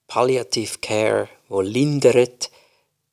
[0.07, 2.53] Palliative Care, wo lindert,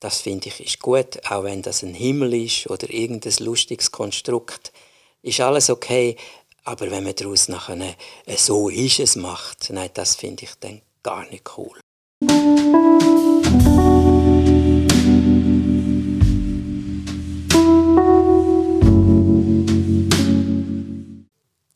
[0.04, 4.74] das finde ich ist gut, auch wenn das ein Himmel ist oder irgendein lustiges Konstrukt,
[5.22, 6.18] ist alles okay.
[6.66, 7.96] Aber wenn man daraus nachher
[8.36, 11.80] so ist es macht, nein, das finde ich dann gar nicht cool.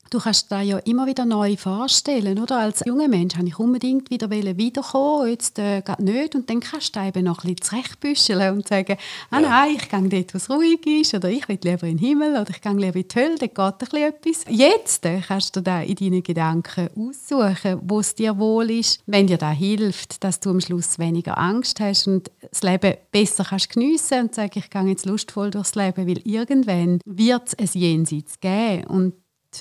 [0.09, 2.59] Du kannst da ja immer wieder neu vorstellen, oder?
[2.59, 6.35] Als junger Mensch habe ich unbedingt wieder wiederkommen, jetzt äh, geht nicht.
[6.35, 8.97] Und dann kannst du eben noch ein bisschen zurechtbüscheln und sagen,
[9.31, 9.49] ah ja.
[9.49, 12.31] nein, ich gehe dort, wo es ruhig ist, oder ich will lieber in den Himmel,
[12.39, 14.45] oder ich gehe lieber in die Hölle, da geht ein etwas.
[14.49, 19.27] Jetzt äh, kannst du da in deinen Gedanken aussuchen, wo es dir wohl ist, wenn
[19.27, 23.71] dir da hilft, dass du am Schluss weniger Angst hast und das Leben besser kannst
[23.71, 28.39] geniessen und sagen, ich gehe jetzt lustvoll durchs Leben, weil irgendwann wird es ein Jenseits
[28.39, 29.13] geben und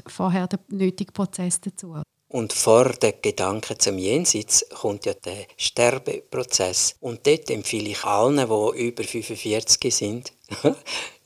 [0.07, 1.97] vorher der nötige Prozess dazu.
[2.29, 6.97] Und vor den Gedanken zum Jenseits kommt ja der Sterbeprozess.
[7.01, 10.33] Und dort empfehle ich allen, die über 45 sind,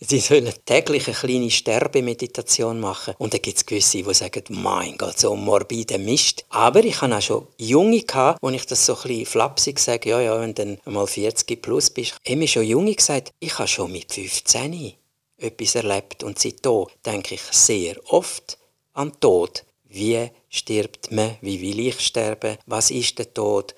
[0.01, 3.15] sie sollen täglich eine kleine Sterbemeditation machen.
[3.19, 6.45] Und dann gibt es gewisse, die sagen, mein Gott, so morbide Mist.
[6.51, 10.21] Aber ich habe auch schon Junge gehabt, wo ich das so ein flapsig sage, ja,
[10.21, 13.69] ja, wenn du dann mal 40 plus bist, haben mir schon Junge gesagt, ich habe
[13.69, 14.93] schon mit 15
[15.41, 18.59] etwas erlebt und seitdem denke ich sehr oft
[18.93, 19.65] an Tod.
[19.85, 21.37] Wie stirbt man?
[21.41, 22.59] Wie will ich sterben?
[22.67, 23.75] Was ist der Tod?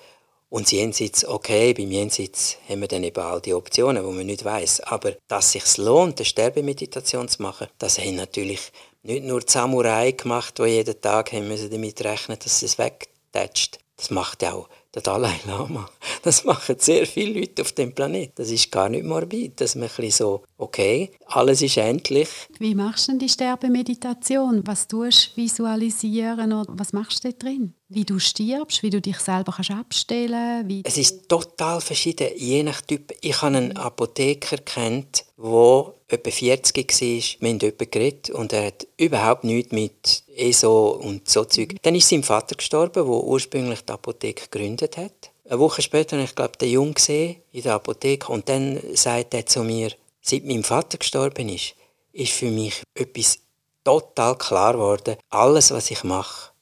[0.49, 4.27] Und das Jenseits, okay, beim Jenseits haben wir dann eben all die Optionen, wo man
[4.27, 4.81] nicht weiß.
[4.81, 8.71] Aber dass es sich lohnt, eine Sterbemeditation zu machen, das haben natürlich
[9.01, 13.79] nicht nur die Samurai gemacht, die jeden Tag haben müssen damit rechnen, dass es wegtätscht.
[13.97, 15.89] Das macht auch der Dalai Lama.
[16.23, 18.33] Das machen sehr viele Leute auf dem Planeten.
[18.35, 22.29] Das ist gar nicht morbid, dass man ein so, okay, alles ist endlich.
[22.59, 24.65] Wie machst du denn die Sterbemeditation?
[24.65, 27.73] Was tust du visualisieren oder was machst du da drin?
[27.89, 30.87] Wie du stirbst, wie du dich selber kannst abstellen kannst?
[30.87, 33.13] Es ist total verschieden, je nach Typ.
[33.21, 37.41] Ich habe einen Apotheker kennt, der etwa 40 war.
[37.41, 41.75] Wir haben jemanden geredet und er hat überhaupt nichts mit ESO und so Zeug.
[41.81, 45.31] Dann ist sein Vater gestorben, der ursprünglich die Apotheke gegründet hat.
[45.45, 49.33] Eine Woche später habe ich glaube den Jungen gesehen in der Apotheke und dann sagt
[49.33, 49.91] er zu mir,
[50.21, 51.75] seit mein Vater gestorben ist,
[52.13, 53.39] ist für mich etwas
[53.83, 55.17] total klar geworden.
[55.29, 56.52] Alles, was ich mache,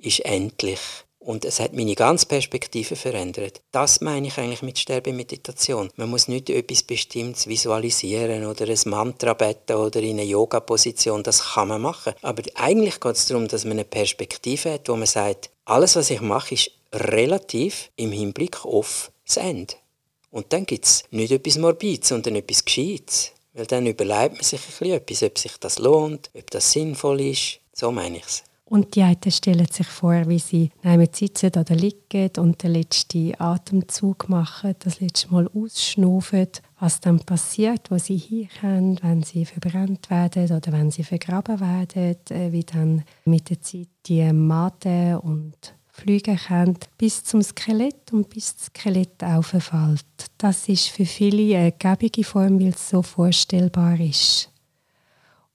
[0.00, 0.80] ist endlich.
[1.20, 3.60] Und es hat meine ganze Perspektive verändert.
[3.72, 5.90] Das meine ich eigentlich mit Sterbemeditation.
[5.96, 11.22] Man muss nicht etwas Bestimmtes visualisieren oder ein Mantra beten oder in eine Yoga-Position.
[11.22, 12.14] Das kann man machen.
[12.22, 16.08] Aber eigentlich geht es darum, dass man eine Perspektive hat, wo man sagt, alles, was
[16.08, 19.74] ich mache, ist relativ im Hinblick auf das Ende.
[20.30, 23.32] Und dann gibt es nicht etwas Morbides, sondern etwas Gescheites.
[23.52, 27.20] Weil dann überlegt man sich ein bisschen etwas, ob sich das lohnt, ob das sinnvoll
[27.20, 27.58] ist.
[27.74, 28.42] So meine ich es.
[28.70, 33.32] Und die einen stellen sich vor, wie sie neben sitzen oder liegen und den letzten
[33.36, 36.46] Atemzug machen, das letzte Mal ausschnaufen,
[36.78, 42.16] was dann passiert, wo sie hinkommen, wenn sie verbrannt werden oder wenn sie vergraben werden,
[42.30, 48.30] äh, wie dann mit der Zeit die Maten und fliegen können, bis zum Skelett und
[48.30, 50.06] bis das Skelett auffällt.
[50.38, 54.48] Das ist für viele eine gäbige Form, weil es so vorstellbar ist.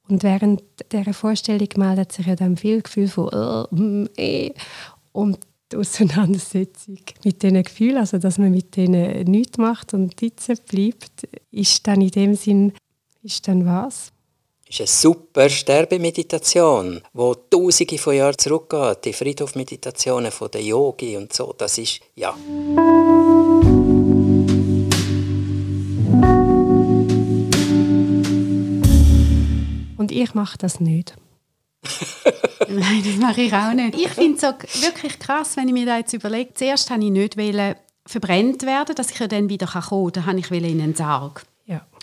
[0.08, 4.54] Und während dieser Vorstellung meldet sich ja dann viel Gefühl von oh, mm, eh.
[5.12, 5.40] und
[5.72, 11.28] die Auseinandersetzung mit diesen Gefühlen, also dass man mit denen nichts macht und sitzen bleibt,
[11.52, 12.74] ist dann in dem Sinn,
[13.24, 14.12] ist dann was?
[14.68, 19.06] ist eine super Sterbemeditation, wo tausende von Jahren zurückgeht.
[19.06, 21.54] Die Friedhofmeditationen von der Yogi und so.
[21.58, 22.36] Das ist, ja.
[30.22, 31.16] Ich mache das nicht.
[32.68, 33.96] Nein, das mache ich auch nicht.
[33.96, 36.54] Ich finde es so wirklich krass, wenn ich mir da jetzt überlege.
[36.54, 37.38] Zuerst wollte ich nicht
[38.08, 40.24] verbrennt werden, dass ich ja dann wieder kommen kann.
[40.24, 41.44] Da habe ich in einen Sarg.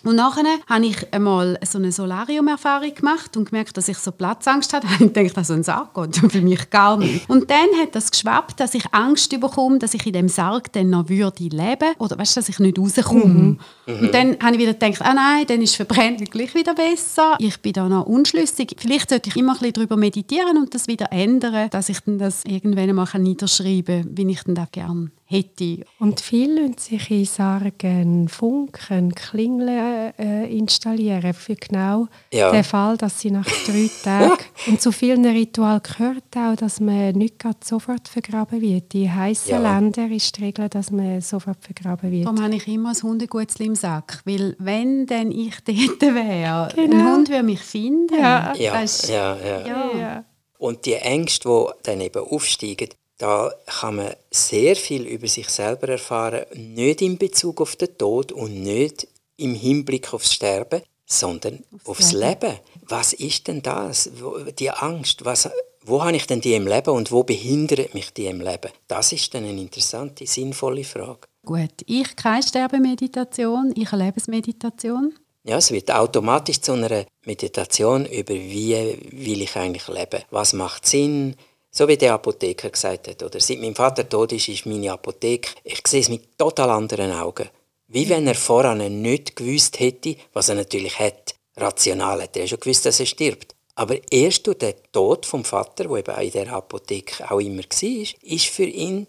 [0.04, 4.72] Und nachher habe ich einmal so eine Solarium-Erfahrung gemacht und gemerkt, dass ich so Platzangst
[4.72, 4.86] hatte.
[5.00, 7.28] Und ich dachte, also ein Sarg geht für mich gar nicht.
[7.28, 10.90] Und dann hat das geschwappt, dass ich Angst bekomme, dass ich in dem Sarg dann
[10.90, 13.24] noch würde leben oder weißt, dass ich nicht rauskomme.
[13.24, 13.58] Mhm.
[13.86, 17.36] Und dann habe ich wieder gedacht, ah nein, dann ist Verbrennen gleich wieder besser.
[17.38, 18.76] Ich bin da noch unschlüssig.
[18.78, 22.18] Vielleicht sollte ich immer ein bisschen darüber meditieren und das wieder ändern, dass ich dann
[22.18, 25.84] das irgendwann einmal niederschreiben kann, wie ich dann das gerne hätte.
[25.98, 32.50] Und viele lassen sich in Sargen Funken, Klingeln äh, installieren, für genau ja.
[32.52, 34.44] den Fall, dass sie nach drei Tagen...
[34.66, 38.94] und zu vielen Ritualen gehört auch, dass man nicht sofort vergraben wird.
[38.94, 39.58] In heißen ja.
[39.58, 42.26] Ländern ist die Regel, dass man sofort vergraben wird.
[42.26, 46.96] Darum habe ich immer ein Hundegutzli im Sack, weil wenn dann ich dort wäre, genau.
[46.96, 48.14] ein Hund würde mich finden.
[48.14, 48.54] Ja.
[48.54, 48.84] Ja.
[49.08, 49.98] ja, ja.
[49.98, 50.24] ja.
[50.58, 52.90] Und die Ängste, die dann eben aufsteigen,
[53.22, 58.32] da kann man sehr viel über sich selber erfahren, nicht in Bezug auf den Tod
[58.32, 59.06] und nicht
[59.36, 62.40] im Hinblick aufs Sterben, sondern aufs, aufs Leben.
[62.40, 62.58] Leben.
[62.88, 64.10] Was ist denn das?
[64.58, 65.48] Die Angst, was,
[65.84, 68.72] wo habe ich denn die im Leben und wo behindert mich die im Leben?
[68.88, 71.28] Das ist dann eine interessante, sinnvolle Frage.
[71.46, 75.14] Gut, ich keine Sterbemeditation, ich eine Lebensmeditation.
[75.44, 80.24] Ja, es wird automatisch zu einer Meditation über wie will ich eigentlich leben?
[80.30, 81.36] Was macht Sinn?
[81.74, 85.52] So wie der Apotheker gesagt hat, oder seit mein Vater tot ist, ist meine Apotheke,
[85.64, 87.48] ich sehe es mit total anderen Augen.
[87.88, 91.34] Wie wenn er vorher nicht gewusst hätte, was er natürlich hat.
[91.56, 93.54] Rational hat er schon gewusst, dass er stirbt.
[93.74, 98.06] Aber erst durch den Tod vom Vater, der eben in der Apotheke auch immer war,
[98.22, 99.06] ist für ihn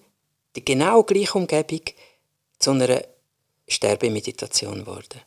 [0.56, 1.82] die genau gleiche Umgebung
[2.60, 3.04] zu einer
[3.67, 5.21] Sterbemeditation geworden.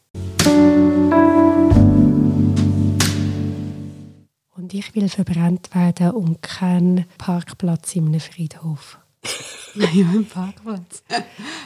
[4.66, 8.98] Und ich will verbrannt werden und kein Parkplatz in einem Friedhof.
[9.76, 11.04] ja, ein Parkplatz.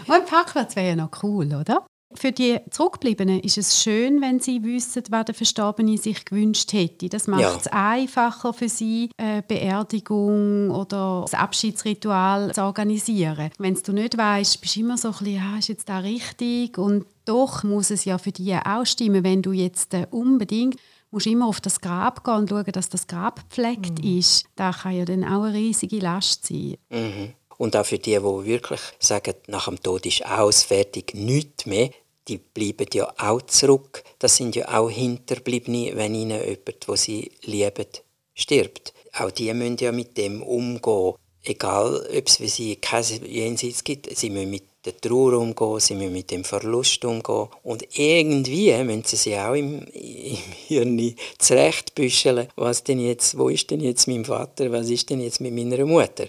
[0.06, 1.86] ein Parkplatz wäre ja noch cool, oder?
[2.12, 7.08] Für die Zurückgebliebenen ist es schön, wenn sie wissen, was der Verstorbene sich gewünscht hätte.
[7.08, 7.72] Das macht es ja.
[7.72, 13.50] einfacher für sie, eine Beerdigung oder das Abschiedsritual zu organisieren.
[13.56, 16.76] Wenn du nicht weißt, bist du immer so ein bisschen, ah, ist jetzt da richtig?
[16.76, 20.76] Und doch muss es ja für dich auch stimmen, wenn du jetzt äh, unbedingt
[21.10, 24.18] musst immer auf das Grab gehen und schauen, dass das Grab gepflegt mhm.
[24.18, 24.44] ist.
[24.56, 26.76] Das kann ja dann auch eine riesige Last sein.
[26.90, 27.34] Mhm.
[27.58, 31.90] Und auch für die, die wirklich sagen, nach dem Tod ist aus, fertig, nichts mehr,
[32.26, 34.02] die bleiben ja auch zurück.
[34.18, 37.86] Das sind ja auch Hinterbliebene, wenn ihnen jemand, wo sie lieben,
[38.34, 38.94] stirbt.
[39.12, 41.14] Auch die müssen ja mit dem umgehen.
[41.42, 45.94] Egal, ob es für sie kein Jenseits gibt, sie müssen mit der Trauer umgehen, sie
[45.94, 47.48] müssen mit dem Verlust umgehen.
[47.62, 53.70] Und irgendwie müssen sie sich auch im, im Hirn zurechtbüscheln, was denn jetzt, wo ist
[53.70, 56.26] denn jetzt mein Vater, was ist denn jetzt mit meiner Mutter.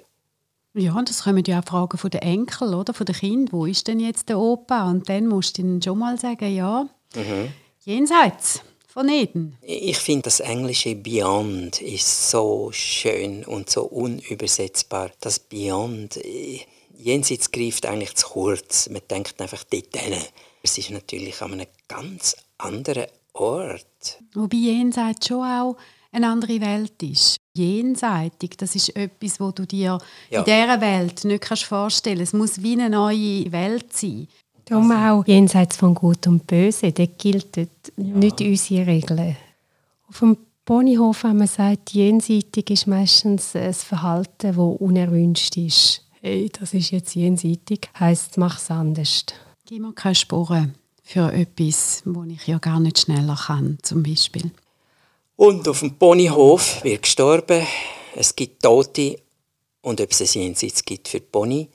[0.74, 2.94] Ja, und das kommen ja auch Fragen von den Enkeln, oder?
[2.94, 3.52] Von den Kindern.
[3.52, 4.90] Wo ist denn jetzt der Opa?
[4.90, 7.50] Und dann musst du ihnen schon mal sagen, ja, mhm.
[7.84, 9.58] jenseits von Eden.
[9.62, 15.12] Ich finde, das englische Beyond ist so schön und so unübersetzbar.
[15.20, 16.60] Das Beyond, äh,
[17.02, 18.90] jenseits greift eigentlich zu kurz.
[18.90, 20.20] Man denkt einfach dort hin.
[20.64, 24.20] Es ist natürlich an einem ganz anderen Ort.
[24.34, 25.78] Wobei jenseits schon auch
[26.12, 27.38] eine andere Welt ist.
[27.54, 29.98] Jenseitig, das ist etwas, wo du dir
[30.30, 30.40] ja.
[30.40, 32.34] in dieser Welt nicht vorstellen kannst.
[32.34, 34.28] Es muss wie eine neue Welt sein.
[34.66, 37.66] Darum auch jenseits von Gut und Böse, da gilt ja.
[37.98, 39.36] nicht unsere Regeln.
[40.08, 46.06] Auf dem Ponyhof, wenn man sagt, jenseitig ist meistens ein Verhalten, das unerwünscht ist.
[46.24, 49.26] Hey, das ist jetzt jenseitig, heisst, mach es anders.
[49.66, 54.52] Gib mir keine Spuren für etwas, wo ich ja gar nicht schneller kann, zum Beispiel.
[55.36, 57.66] Und auf dem Ponyhof wird gestorben.
[58.16, 59.20] Es gibt Tote.
[59.82, 61.68] Und ob es ein Jenseits gibt für Pony,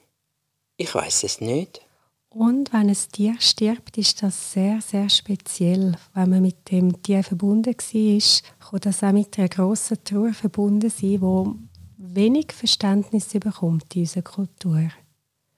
[0.77, 1.81] ich weiß es nicht.
[2.29, 5.97] Und wenn ein Tier stirbt, ist das sehr, sehr speziell.
[6.13, 10.89] Wenn man mit dem Tier verbunden war, kann das auch mit einer grossen Trauer verbunden
[10.89, 11.55] sein, wo
[12.15, 14.89] wenig Verständnis bekommt in unserer Kultur.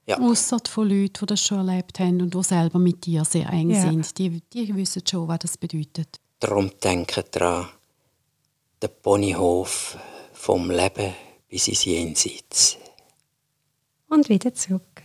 [0.06, 0.18] Ja.
[0.18, 3.70] Ausser von Leuten, die das schon erlebt haben und die selber mit dir sehr eng
[3.70, 3.82] ja.
[3.82, 4.18] sind.
[4.18, 6.20] Die, die wissen schon, was das bedeutet.
[6.40, 7.68] Darum denken daran,
[8.82, 9.96] der Ponyhof
[10.32, 11.14] vom Leben
[11.48, 12.78] bis ins Jenseits.
[14.10, 15.02] und wieder zurück.